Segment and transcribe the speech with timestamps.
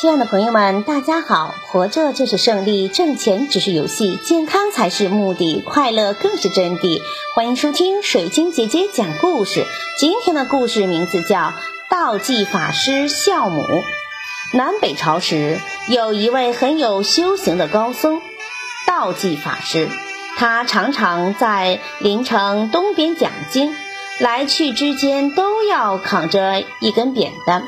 [0.00, 1.54] 亲爱的朋友们，大家好！
[1.66, 7.02] 活着就是胜利，挣钱只是游戏，健康才是目的，快乐更是真谛。
[7.34, 9.62] 欢迎收听水晶姐姐讲故事。
[9.98, 11.36] 今天的故事名字叫
[11.90, 13.60] 《道济法师孝母》。
[14.54, 15.60] 南北朝时，
[15.90, 18.22] 有一位很有修行的高僧，
[18.86, 19.90] 道济法师。
[20.38, 23.76] 他常常在临城东边讲经，
[24.18, 27.64] 来去之间都要扛着一根扁担。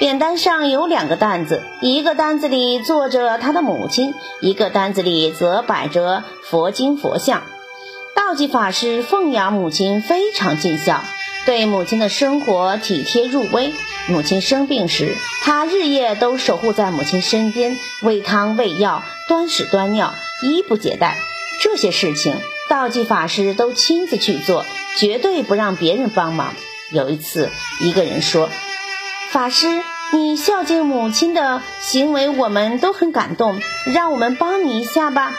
[0.00, 7.42] 扁担上有两个担子，一个担子里坐着他的母亲，一个担子里则摆着佛经佛像。
[8.16, 11.04] 道济法师奉养母亲非常尽孝，
[11.44, 13.74] 对母亲的生活体贴入微。
[14.08, 20.14] 母亲生病时，他日夜都守护在母亲身边，喂汤喂药，端屎端尿，
[20.48, 21.18] 衣不解带。
[21.62, 22.34] 这些事情，
[22.70, 24.64] 道济法师都亲自去做，
[24.96, 26.54] 绝对不让别人帮忙。
[26.90, 28.48] 有一次，一个人说。
[29.30, 29.68] 法师，
[30.12, 35.32] 你孝敬母亲的行为，我们都很感动，让我们帮你一下吧。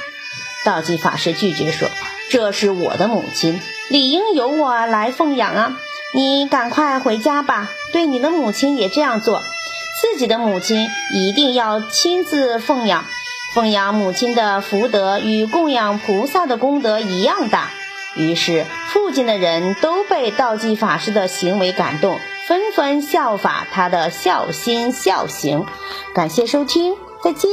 [0.63, 1.89] 道济法师拒绝说
[2.31, 3.59] ：“这是我的母亲，
[3.89, 5.77] 理应由我来奉养啊！
[6.13, 9.41] 你赶快回家吧，对你的母亲也这样做。
[10.01, 13.03] 自己的母亲一定要亲自奉养，
[13.53, 17.71] 奉养母亲的福德与供养菩萨的功德一样大。”
[18.15, 22.19] 于是，附近的人都被道济法师的行为感动。
[22.51, 25.65] 纷纷效法他的孝心孝行，
[26.13, 27.49] 感谢收听，再见。